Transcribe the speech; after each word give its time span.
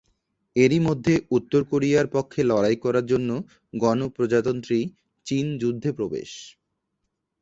এর-ই 0.55 0.79
মধ্যে 0.79 1.13
উত্তর 1.37 1.61
কোরিয়ার 1.71 2.07
পক্ষে 2.15 2.41
লড়াই 2.51 2.77
করার 2.83 3.05
জন্য 3.05 3.29
গণপ্রজাতন্ত্রী 3.73 4.79
চীন 5.25 5.45
যুদ্ধে 5.61 5.89
প্রবেশ। 5.97 6.29